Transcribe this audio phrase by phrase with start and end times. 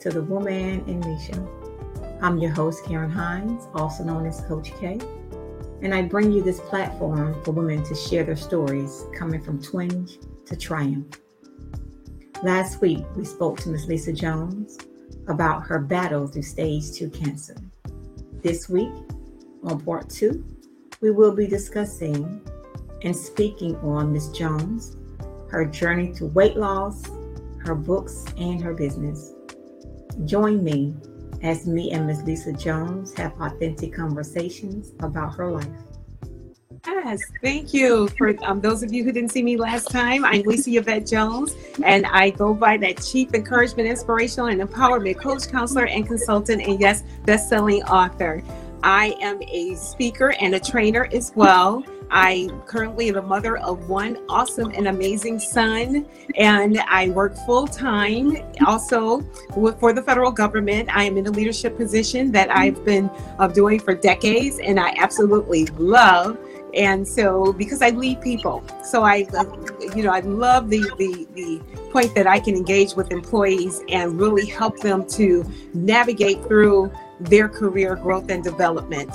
[0.00, 1.48] To the Woman in Me Show.
[2.22, 5.00] I'm your host, Karen Hines, also known as Coach K,
[5.82, 10.18] and I bring you this platform for women to share their stories coming from twinge
[10.46, 11.16] to triumph.
[12.44, 13.86] Last week, we spoke to Ms.
[13.86, 14.78] Lisa Jones
[15.26, 17.56] about her battle through stage 2 cancer.
[18.40, 18.92] This week,
[19.64, 20.44] on part 2,
[21.00, 22.40] we will be discussing
[23.02, 24.28] and speaking on Ms.
[24.28, 24.96] Jones,
[25.48, 27.02] her journey to weight loss,
[27.64, 29.32] her books, and her business.
[30.24, 30.94] Join me
[31.42, 32.24] as me and Ms.
[32.24, 35.66] Lisa Jones have authentic conversations about her life.
[36.86, 40.24] Yes, thank you for um, those of you who didn't see me last time.
[40.24, 45.48] I'm Lisa Yvette Jones, and I go by that Chief Encouragement, Inspirational, and Empowerment Coach,
[45.48, 48.42] Counselor, and Consultant, and yes, best-selling author.
[48.82, 51.84] I am a speaker and a trainer as well.
[52.10, 56.06] I currently the mother of one awesome and amazing son,
[56.36, 58.36] and I work full time
[58.66, 59.20] also
[59.80, 60.88] for the federal government.
[60.94, 64.94] I am in a leadership position that I've been uh, doing for decades, and I
[64.98, 66.38] absolutely love.
[66.74, 69.26] And so, because I lead people, so I,
[69.96, 74.20] you know, I love the the the point that I can engage with employees and
[74.20, 79.10] really help them to navigate through their career growth and development.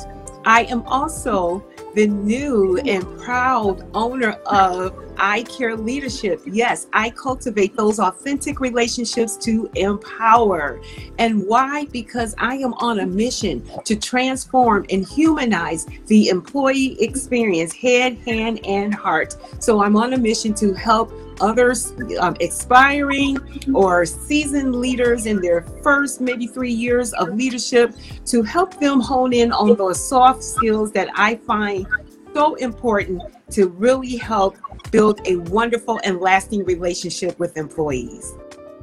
[0.45, 1.63] I am also
[1.95, 6.41] the new and proud owner of I Care Leadership.
[6.45, 10.81] Yes, I cultivate those authentic relationships to empower.
[11.19, 11.85] And why?
[11.85, 18.65] Because I am on a mission to transform and humanize the employee experience, head, hand,
[18.65, 19.37] and heart.
[19.59, 21.11] So I'm on a mission to help
[21.43, 23.37] others um, expiring
[23.75, 27.93] or seasoned leaders in their first maybe three years of leadership
[28.25, 31.85] to help them hone in on those soft skills that I find
[32.33, 33.21] so important
[33.51, 34.57] to really help
[34.89, 38.33] build a wonderful and lasting relationship with employees.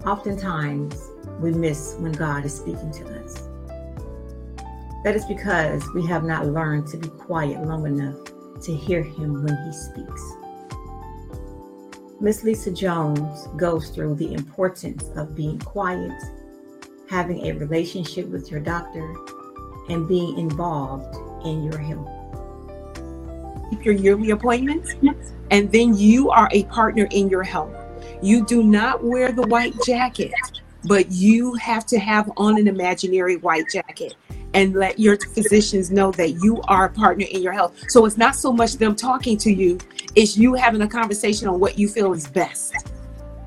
[0.07, 1.11] Oftentimes,
[1.41, 3.49] we miss when God is speaking to us.
[5.03, 8.19] That is because we have not learned to be quiet long enough
[8.63, 10.40] to hear Him when He speaks.
[12.21, 16.13] Miss Lisa Jones goes through the importance of being quiet,
[17.09, 19.15] having a relationship with your doctor,
[19.89, 21.17] and being involved
[21.47, 22.21] in your health
[23.71, 24.95] keep your yearly appointments,
[25.51, 27.75] and then you are a partner in your health.
[28.23, 30.33] You do not wear the white jacket,
[30.85, 34.17] but you have to have on an imaginary white jacket
[34.55, 37.77] and let your physicians know that you are a partner in your health.
[37.89, 39.79] So it's not so much them talking to you,
[40.15, 42.75] it's you having a conversation on what you feel is best.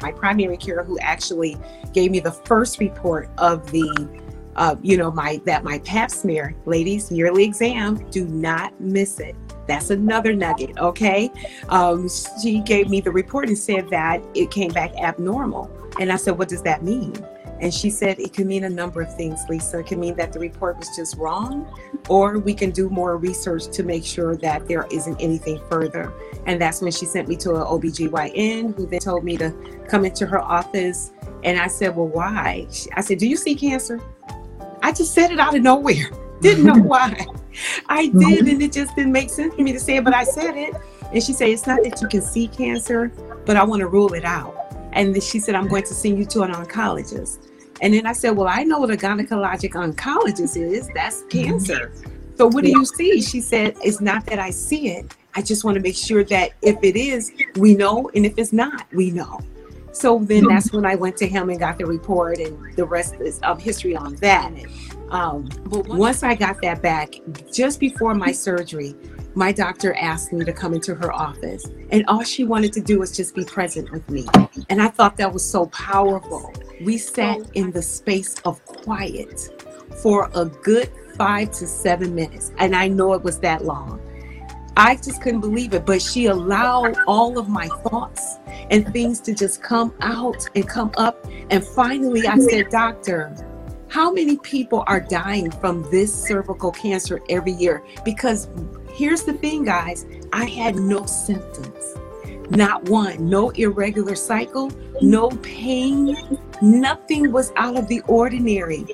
[0.01, 1.57] My primary care, who actually
[1.93, 4.21] gave me the first report of the
[4.55, 9.35] uh, you know, my that my pap smear, ladies, yearly exam, do not miss it.
[9.67, 11.31] That's another nugget, okay?
[11.69, 12.09] Um,
[12.41, 15.71] she gave me the report and said that it came back abnormal.
[15.99, 17.13] And I said, What does that mean?
[17.63, 19.79] And she said it could mean a number of things, Lisa.
[19.79, 21.65] It could mean that the report was just wrong,
[22.09, 26.11] or we can do more research to make sure that there isn't anything further.
[26.45, 29.53] And that's when she sent me to an OBGYN who then told me to
[29.87, 31.13] come into her office.
[31.45, 32.67] And I said, Well, why?
[32.97, 34.01] I said, Do you see cancer?
[34.81, 36.11] I just said it out of nowhere.
[36.41, 37.25] Didn't know why.
[37.87, 40.25] I did, and it just didn't make sense for me to say it, but I
[40.25, 40.73] said it.
[41.13, 43.07] And she said, It's not that you can see cancer,
[43.45, 44.53] but I want to rule it out.
[44.91, 47.51] And she said, I'm going to send you to an oncologist.
[47.83, 50.89] And then I said, Well, I know what a gynecologic oncologist is.
[50.95, 51.91] That's cancer.
[52.37, 53.21] So what do you see?
[53.21, 55.13] She said, It's not that I see it.
[55.35, 58.09] I just want to make sure that if it is, we know.
[58.15, 59.41] And if it's not, we know.
[59.91, 63.15] So then that's when I went to him and got the report, and the rest
[63.15, 64.51] is of history on that.
[65.09, 67.13] Um, but once I got that back,
[67.51, 68.95] just before my surgery,
[69.35, 72.99] my doctor asked me to come into her office, and all she wanted to do
[72.99, 74.25] was just be present with me.
[74.69, 76.51] And I thought that was so powerful.
[76.81, 79.49] We sat in the space of quiet
[80.01, 84.01] for a good five to seven minutes, and I know it was that long.
[84.75, 88.37] I just couldn't believe it, but she allowed all of my thoughts
[88.71, 91.27] and things to just come out and come up.
[91.51, 93.35] And finally, I said, Doctor,
[93.87, 97.83] how many people are dying from this cervical cancer every year?
[98.03, 98.49] Because
[98.91, 101.92] here's the thing, guys I had no symptoms.
[102.49, 106.17] Not one, no irregular cycle, no pain,
[106.61, 108.85] nothing was out of the ordinary.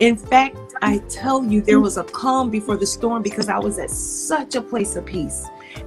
[0.00, 3.78] In fact, I tell you, there was a calm before the storm because I was
[3.78, 5.44] at such a place of peace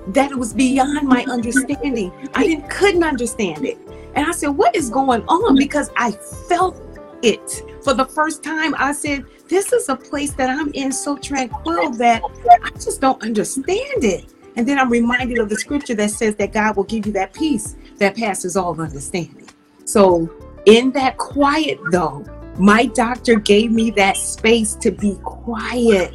[0.07, 2.11] that it was beyond my understanding.
[2.33, 3.77] I didn't couldn't understand it.
[4.15, 6.11] And I said, "What is going on?" Because I
[6.49, 6.75] felt
[7.23, 8.75] it for the first time.
[8.77, 12.21] I said, This is a place that I'm in so tranquil that
[12.63, 14.25] I just don't understand it.
[14.55, 17.33] And then I'm reminded of the scripture that says that God will give you that
[17.33, 19.47] peace that passes all understanding.
[19.85, 20.29] So,
[20.65, 22.25] in that quiet, though,
[22.57, 26.13] My doctor gave me that space to be quiet.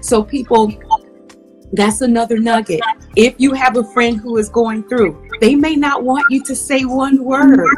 [0.00, 0.72] So, people,
[1.72, 2.80] that's another nugget.
[3.14, 6.56] If you have a friend who is going through, they may not want you to
[6.56, 7.68] say one word.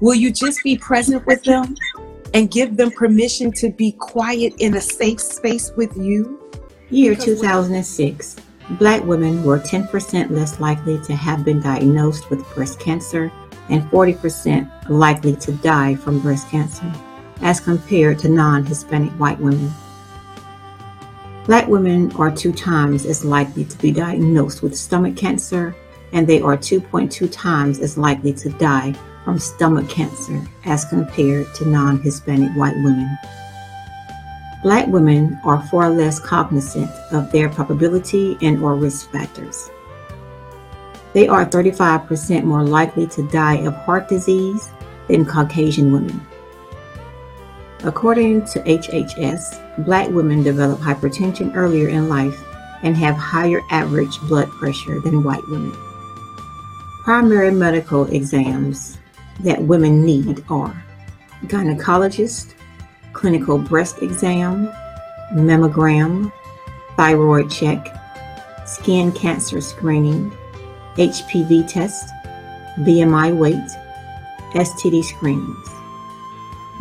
[0.00, 1.76] Will you just be present with them
[2.34, 6.40] and give them permission to be quiet in a safe space with you?
[6.90, 8.36] Year 2006.
[8.78, 13.30] Black women were 10% less likely to have been diagnosed with breast cancer
[13.68, 16.90] and 40% likely to die from breast cancer
[17.42, 19.70] as compared to non Hispanic white women.
[21.44, 25.74] Black women are two times as likely to be diagnosed with stomach cancer,
[26.12, 31.68] and they are 2.2 times as likely to die from stomach cancer as compared to
[31.68, 33.18] non Hispanic white women.
[34.62, 39.70] Black women are far less cognizant of their probability and or risk factors.
[41.14, 44.70] They are 35% more likely to die of heart disease
[45.08, 46.24] than Caucasian women.
[47.84, 52.40] According to HHS, black women develop hypertension earlier in life
[52.84, 55.72] and have higher average blood pressure than white women.
[57.02, 58.98] Primary medical exams
[59.40, 60.84] that women need are
[61.46, 62.54] gynecologist,
[63.12, 64.68] clinical breast exam,
[65.32, 66.32] mammogram,
[66.96, 67.88] thyroid check,
[68.66, 70.30] skin cancer screening,
[70.96, 72.08] HPV test,
[72.80, 73.68] BMI weight,
[74.54, 75.68] STD screenings.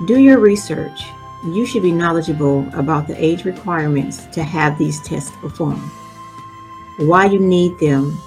[0.05, 1.03] Do your research.
[1.45, 5.91] You should be knowledgeable about the age requirements to have these tests performed,
[6.99, 8.17] why you need them,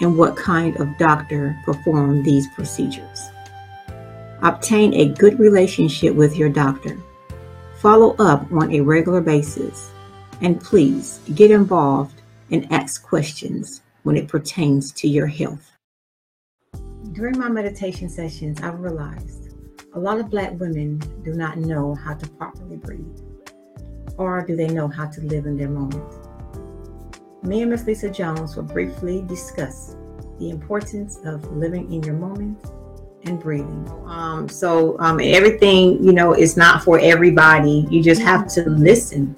[0.00, 3.30] and what kind of doctor perform these procedures.
[4.42, 6.98] Obtain a good relationship with your doctor.
[7.82, 9.90] Follow up on a regular basis.
[10.40, 15.72] And please get involved and ask questions when it pertains to your health.
[17.10, 19.56] During my meditation sessions, I realized
[19.94, 23.18] a lot of Black women do not know how to properly breathe,
[24.16, 26.04] or do they know how to live in their moment?
[27.42, 29.96] Me and Miss Lisa Jones will briefly discuss
[30.38, 32.64] the importance of living in your moment
[33.24, 33.88] and breathing.
[34.06, 37.86] Um, so um, everything, you know, is not for everybody.
[37.90, 39.36] You just have to listen,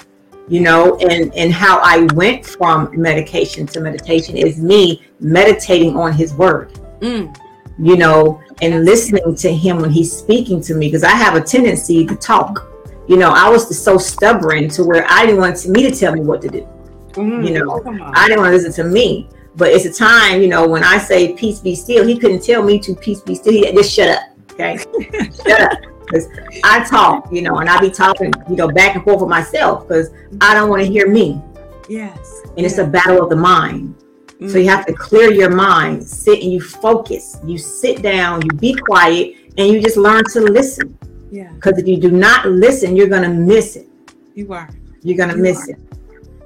[0.48, 6.12] you know, and and how I went from medication to meditation is me meditating on
[6.12, 6.72] His Word.
[7.00, 7.34] Mm
[7.78, 11.40] you know, and listening to him when he's speaking to me because I have a
[11.40, 12.70] tendency to talk.
[13.08, 16.20] You know, I was so stubborn to where I didn't want me to tell me
[16.20, 16.68] what to do.
[17.12, 17.82] Mm, you know,
[18.14, 19.28] I didn't want to listen to me.
[19.56, 22.62] But it's a time, you know, when I say peace be still, he couldn't tell
[22.62, 23.52] me to peace be still.
[23.52, 24.22] He just shut up.
[24.52, 24.76] Okay.
[25.46, 25.78] shut up.
[26.00, 26.28] Because
[26.64, 29.86] I talk, you know, and I be talking, you know, back and forth with myself
[29.86, 31.40] because I don't want to hear me.
[31.88, 32.42] Yes.
[32.48, 32.72] And yes.
[32.72, 33.94] it's a battle of the mind.
[34.26, 34.48] Mm-hmm.
[34.48, 37.38] So you have to clear your mind, sit and you focus.
[37.44, 40.98] You sit down, you be quiet, and you just learn to listen.
[41.30, 41.52] Yeah.
[41.52, 43.88] Because if you do not listen, you're gonna miss it.
[44.34, 44.68] You are.
[45.02, 45.72] You're gonna you miss are.
[45.72, 45.78] it.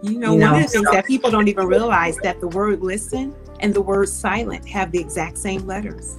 [0.03, 2.49] You know, you one of the things so, that people don't even realize that the
[2.49, 6.17] word listen and the word silent have the exact same letters.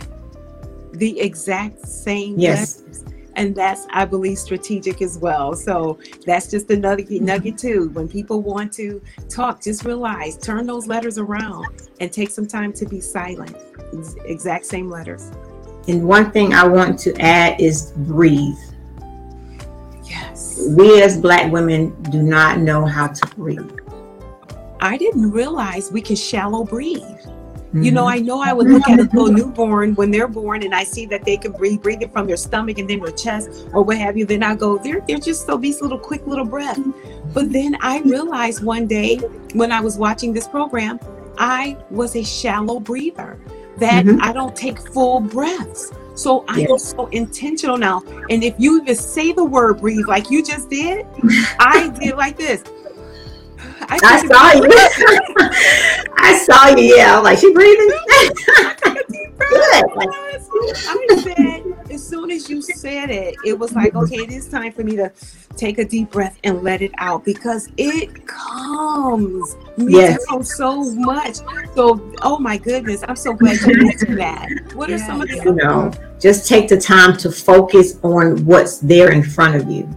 [0.92, 2.82] The exact same yes.
[2.82, 3.06] letters.
[3.36, 5.56] And that's i believe strategic as well.
[5.56, 7.26] So that's just a nugget mm-hmm.
[7.26, 11.68] nugget too when people want to talk just realize turn those letters around
[12.02, 13.56] and take some time to be silent.
[14.26, 15.32] Exact same letters.
[15.88, 18.58] And one thing i want to add is breathe
[20.70, 23.80] we as black women do not know how to breathe
[24.82, 27.20] i didn't realize we can shallow breathe
[27.70, 27.84] Mm-hmm.
[27.84, 30.74] You know, I know I would look at a little newborn when they're born and
[30.74, 33.68] I see that they can breathe, breathe it from their stomach and then their chest
[33.74, 34.26] or what have you.
[34.26, 36.82] Then I go, they're, they're just so these little quick little breaths.
[37.32, 39.18] But then I realized one day
[39.54, 41.00] when I was watching this program,
[41.38, 43.40] I was a shallow breather,
[43.78, 44.20] that mm-hmm.
[44.20, 45.92] I don't take full breaths.
[46.20, 48.04] So I am so intentional now.
[48.30, 51.06] And if you even say the word breathe like you just did,
[51.60, 52.62] I did like this.
[53.84, 54.70] I, I saw you.
[56.18, 56.94] I saw you.
[56.98, 57.90] Yeah, I'm like, she breathing.
[59.42, 64.72] I said, as soon as you said it, it was like, okay, it is time
[64.72, 65.12] for me to
[65.56, 70.26] take a deep breath and let it out because it comes me yes.
[70.30, 71.38] down so much.
[71.76, 74.50] So, oh my goodness, I'm so glad you mentioned that.
[74.74, 75.92] What are some of the you know?
[76.20, 79.90] Just take the time to focus on what's there in front of you.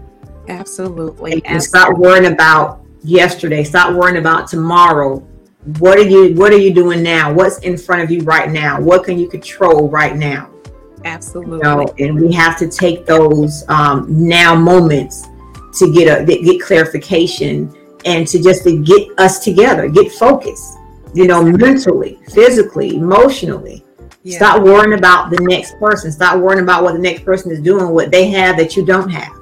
[0.49, 1.33] Absolutely.
[1.33, 3.65] And, and stop worrying about yesterday.
[3.65, 5.27] Stop worrying about tomorrow.
[5.78, 7.33] What are you what are you doing now?
[7.33, 8.81] What's in front of you right now?
[8.81, 10.50] What can you control right now?
[11.04, 11.59] Absolutely.
[11.59, 15.28] You know, and we have to take those um, now moments
[15.78, 17.73] to get a get clarification
[18.04, 20.78] and to just to get us together, get focused.
[21.14, 23.85] You know, mentally, physically, emotionally.
[24.23, 24.38] Yeah.
[24.38, 26.11] Stop worrying about the next person.
[26.11, 29.11] Stop worrying about what the next person is doing, what they have that you don't
[29.11, 29.33] have.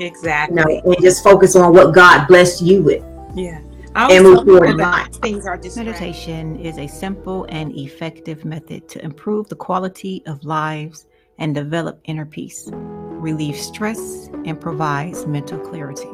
[0.00, 0.56] Exactly.
[0.56, 3.04] You know, and just focus on what God blessed you with.
[3.34, 3.60] Yeah.
[3.94, 5.12] And move forward in life.
[5.16, 5.92] Things are distracting.
[5.92, 11.06] Meditation is a simple and effective method to improve the quality of lives
[11.38, 16.08] and develop inner peace, relieve stress, and provides mental clarity.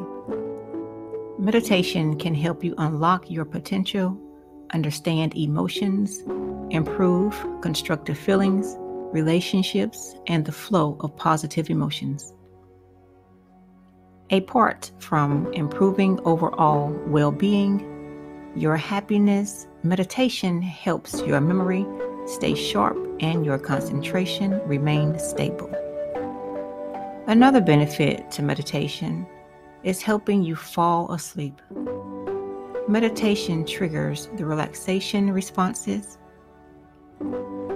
[1.37, 4.19] Meditation can help you unlock your potential,
[4.73, 6.23] understand emotions,
[6.69, 8.75] improve constructive feelings,
[9.13, 12.33] relationships, and the flow of positive emotions.
[14.31, 17.83] Apart from improving overall well being,
[18.55, 21.83] your happiness, meditation helps your memory
[22.27, 25.73] stay sharp and your concentration remain stable.
[27.25, 29.25] Another benefit to meditation
[29.83, 31.59] is helping you fall asleep.
[32.87, 36.19] Meditation triggers the relaxation responses.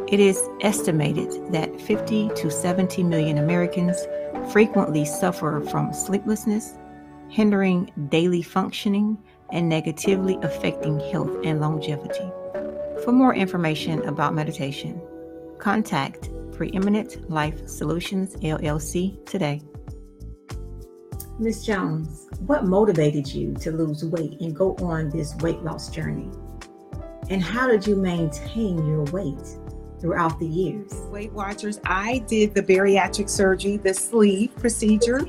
[0.07, 4.05] It is estimated that 50 to 70 million Americans
[4.51, 6.77] frequently suffer from sleeplessness,
[7.29, 9.17] hindering daily functioning
[9.51, 12.31] and negatively affecting health and longevity.
[13.03, 15.01] For more information about meditation,
[15.59, 19.61] contact Preeminent Life Solutions LLC today.
[21.39, 21.65] Ms.
[21.65, 26.29] Jones, what motivated you to lose weight and go on this weight loss journey?
[27.29, 29.57] And how did you maintain your weight
[30.03, 30.93] throughout the years?
[31.09, 35.25] Weight Watchers, I did the bariatric surgery, the sleeve procedure,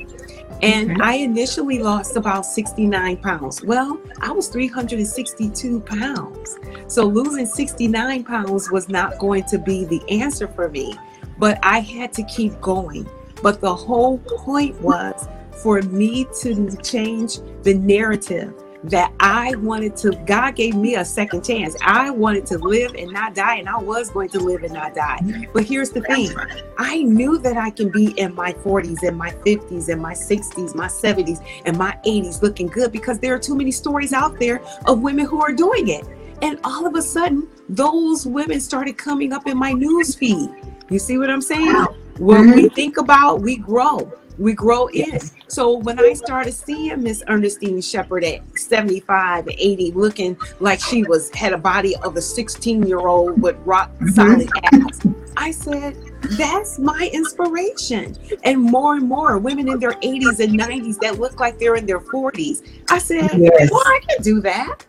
[0.63, 1.01] and Okay.
[1.01, 3.63] I initially lost about 69 pounds.
[3.63, 6.59] Well, I was 362 pounds.
[6.89, 10.99] So losing 69 pounds was not going to be the answer for me,
[11.39, 13.09] but I had to keep going.
[13.43, 15.29] But the whole point was
[15.63, 18.53] for me to change the narrative
[18.85, 21.75] that I wanted to, God gave me a second chance.
[21.83, 24.95] I wanted to live and not die, and I was going to live and not
[24.95, 25.49] die.
[25.53, 26.31] But here's the thing
[26.77, 30.75] I knew that I can be in my 40s, and my 50s, and my 60s,
[30.75, 34.61] my 70s, and my 80s looking good because there are too many stories out there
[34.87, 36.05] of women who are doing it.
[36.43, 40.51] And all of a sudden, those women started coming up in my news feed.
[40.91, 41.87] You see what I'm saying?
[42.19, 42.75] When we mm-hmm.
[42.75, 44.13] think about, we grow.
[44.39, 45.21] We grow in.
[45.49, 51.31] So when I started seeing Miss Ernestine Shepherd at 75, 80, looking like she was
[51.35, 55.01] had a body of a 16 year old with rock solid abs,
[55.37, 55.97] I said,
[56.39, 58.17] that's my inspiration.
[58.43, 61.87] And more and more women in their 80s and 90s that look like they're in
[61.87, 62.63] their 40s.
[62.91, 63.71] I said, Yes.
[63.71, 64.87] well, I can do that.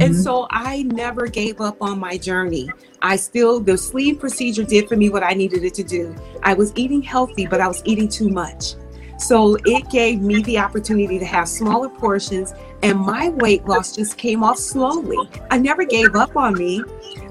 [0.00, 0.22] And Mhm.
[0.22, 2.70] so I never gave up on my journey.
[3.02, 6.14] I still, the sleeve procedure did for me what I needed it to do.
[6.42, 8.74] I was eating healthy, but I was eating too much.
[9.18, 14.18] So it gave me the opportunity to have smaller portions, and my weight loss just
[14.18, 15.16] came off slowly.
[15.50, 16.82] I never gave up on me.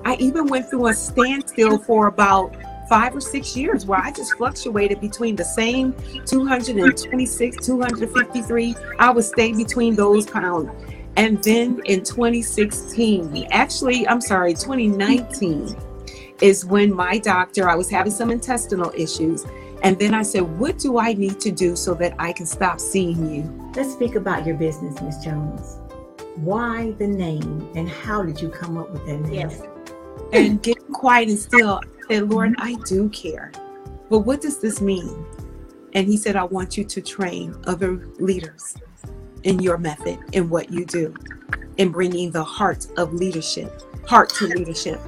[0.04, 2.56] I even went through a standstill for about
[2.90, 5.94] five or six years where I just fluctuated between the same
[6.26, 8.76] 226, 253.
[9.00, 10.70] I would stay between those pounds.
[11.18, 15.76] And then in 2016, actually, I'm sorry, 2019
[16.42, 19.46] is when my doctor, I was having some intestinal issues.
[19.86, 22.80] And then I said, What do I need to do so that I can stop
[22.80, 23.72] seeing you?
[23.76, 25.24] Let's speak about your business, Ms.
[25.24, 25.78] Jones.
[26.38, 29.34] Why the name and how did you come up with that name?
[29.34, 29.62] Yes.
[30.34, 33.52] And getting quiet and still, I said, Lord, I do care.
[34.10, 35.24] But what does this mean?
[35.94, 38.76] And he said, I want you to train other leaders
[39.44, 41.14] in your method in what you do,
[41.78, 45.00] in bringing the heart of leadership, heart to leadership.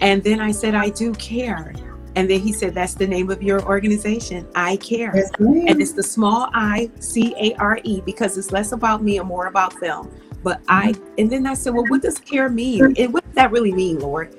[0.00, 1.74] And then I said, I do care.
[2.16, 4.48] And then he said, That's the name of your organization.
[4.54, 5.12] I care.
[5.14, 5.30] Yes.
[5.38, 9.28] And it's the small I C A R E because it's less about me and
[9.28, 10.10] more about them.
[10.42, 11.14] But I, mm-hmm.
[11.18, 12.96] and then I said, Well, what does care mean?
[12.96, 14.34] And what does that really mean, Lord?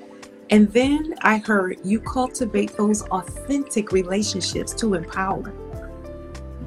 [0.50, 5.52] And then I heard you cultivate those authentic relationships to empower.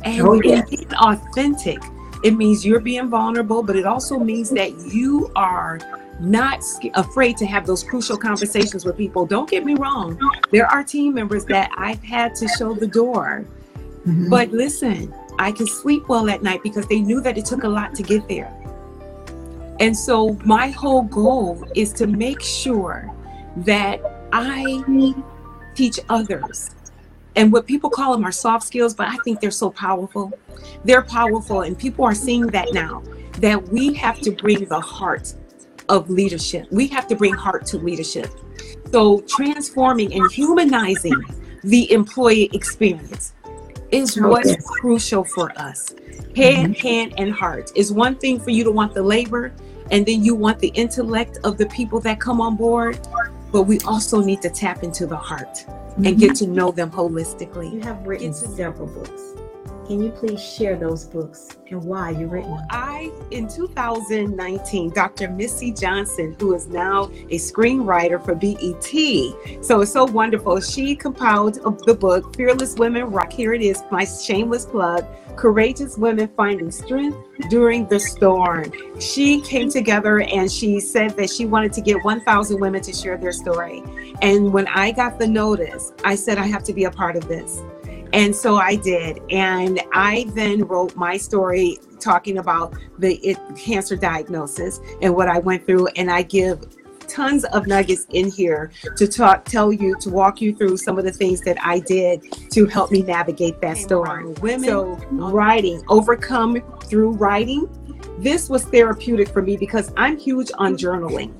[0.04, 0.70] And Oh, yes.
[0.70, 1.80] being authentic,
[2.24, 5.80] it means you're being vulnerable, but it also means that you are
[6.20, 9.26] not afraid to have those crucial conversations with people.
[9.26, 10.20] Don't get me wrong,
[10.52, 13.46] there are team members that I've had to show the door.
[14.06, 14.30] Mhm.
[14.30, 17.70] But listen, I can sleep well at night because they knew that it took a
[17.70, 18.52] lot to get there.
[19.80, 23.12] And so my whole goal is to make sure
[23.58, 24.02] that
[24.32, 24.84] I
[25.76, 26.70] teach others.
[27.36, 30.32] And what people call them are soft skills, but I think they're so powerful.
[30.86, 33.02] They're powerful, and people are seeing that now
[33.40, 35.34] that we have to bring the heart
[35.90, 36.68] of leadership.
[36.72, 38.30] We have to bring heart to leadership.
[38.92, 41.22] So, transforming and humanizing
[41.64, 43.34] the employee experience
[43.92, 44.66] is what's yes.
[44.68, 45.94] crucial for us.
[46.36, 49.54] Head, hand, and heart is one thing for you to want the labor,
[49.92, 53.00] and then you want the intellect of the people that come on board.
[53.52, 55.66] But we also need to tap into the heart
[55.98, 56.20] and Mhm.
[56.20, 57.72] get to know them holistically.
[57.72, 59.22] You have written several books.
[59.88, 62.66] Can you please share those books and why you written them?
[62.70, 65.30] I, in 2019, Dr.
[65.30, 70.62] Missy Johnson, who is now a screenwriter for BET, so it's so wonderful.
[70.62, 73.34] She compiled the book Fearless Women Rock.
[73.34, 75.06] Here it is, my shameless plug.
[75.36, 77.18] Courageous Women Finding Strength
[77.50, 78.72] During the Storm.
[79.00, 83.18] She came together and she said that she wanted to get 1,000 women to share
[83.18, 83.84] their story.
[84.22, 87.28] And when I got the notice, I said, I have to be a part of
[87.28, 87.64] this.
[88.14, 89.20] And so I did.
[89.32, 95.40] And I then wrote my story talking about the it, cancer diagnosis and what I
[95.40, 95.88] went through.
[95.96, 96.64] And I give
[97.08, 101.06] tons of nuggets in here to talk, tell you, to walk you through some of
[101.06, 104.26] the things that I did to help me navigate that story.
[104.42, 107.68] Women, so writing, overcome through writing.
[108.20, 111.34] This was therapeutic for me because I'm huge on journaling.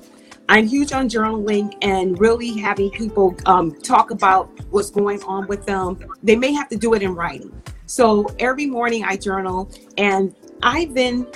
[0.48, 5.64] I'm huge on journaling and really having people um, talk about what's going on with
[5.64, 5.98] them.
[6.22, 7.62] They may have to do it in writing.
[7.86, 11.26] So every morning I journal and I then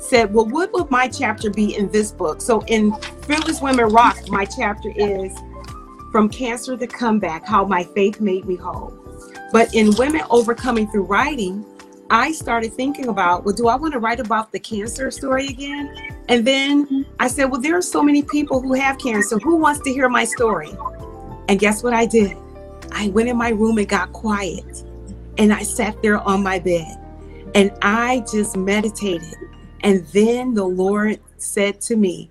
[0.00, 2.40] said, well, what would my chapter be in this book?
[2.40, 2.92] So in
[3.26, 5.32] Fearless Women Rock, my chapter is
[6.10, 8.92] From Cancer to Comeback, How My Faith Made Me Whole.
[9.52, 11.64] But in Women Overcoming Through Writing,
[12.10, 16.14] I started thinking about, well, do I want to write about the cancer story again?
[16.28, 17.02] And then mm-hmm.
[17.18, 19.38] I said, well, there are so many people who have cancer.
[19.38, 20.70] Who wants to hear my story?
[21.48, 22.36] And guess what I did?
[22.92, 24.84] I went in my room and got quiet.
[25.38, 26.96] And I sat there on my bed
[27.54, 29.34] and I just meditated.
[29.80, 32.30] And then the Lord said to me,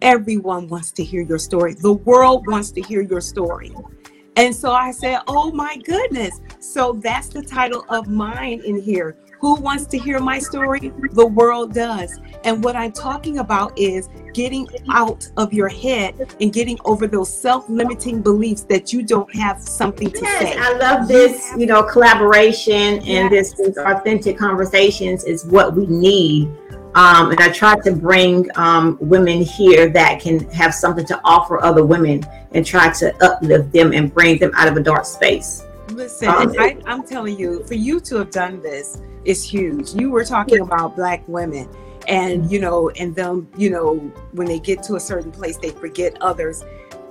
[0.00, 1.74] Everyone wants to hear your story.
[1.74, 3.74] The world wants to hear your story.
[4.38, 6.40] And so I said, Oh my goodness.
[6.60, 9.16] So that's the title of mine in here.
[9.40, 10.92] Who wants to hear my story?
[11.12, 12.18] The world does.
[12.44, 17.32] And what I'm talking about is getting out of your head and getting over those
[17.36, 20.56] self-limiting beliefs that you don't have something to yes, say.
[20.56, 23.52] I love this, you know, collaboration and yes.
[23.54, 26.48] this, this authentic conversations is what we need
[26.98, 31.62] um, and I try to bring um, women here that can have something to offer
[31.62, 35.64] other women and try to uplift them and bring them out of a dark space.
[35.90, 39.94] Listen, um, I, am telling you, for you to have done this is huge.
[39.94, 41.68] You were talking about black women
[42.08, 43.98] and, you know, and them, you know,
[44.32, 46.64] when they get to a certain place, they forget others.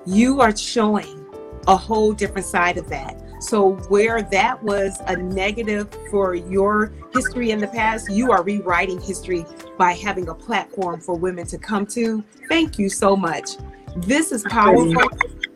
[0.06, 1.26] You are showing
[1.66, 3.24] a whole different side of that.
[3.40, 9.00] So, where that was a negative for your history in the past, you are rewriting
[9.00, 9.46] history
[9.78, 12.24] by having a platform for women to come to.
[12.50, 13.58] Thank you so much.
[13.98, 15.10] This is powerful.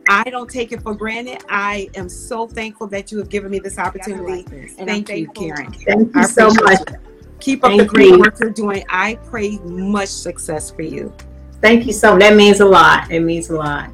[0.08, 1.44] I don't take it for granted.
[1.48, 4.44] I am so thankful that you have given me this opportunity.
[4.78, 5.72] And Thank you, Karen.
[5.72, 6.78] Thank you so much.
[6.90, 6.96] You.
[7.40, 8.18] Keep up Thank the great you.
[8.20, 8.84] work you're doing.
[8.88, 11.12] I pray much success for you.
[11.60, 12.20] Thank you so much.
[12.20, 13.10] That means a lot.
[13.10, 13.90] It means a lot.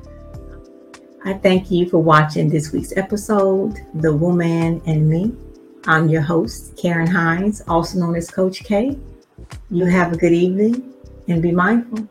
[1.25, 5.35] I thank you for watching this week's episode, The Woman and Me.
[5.87, 8.99] I'm your host, Karen Hines, also known as Coach K.
[9.71, 10.95] You have a good evening
[11.29, 12.09] and be mindful.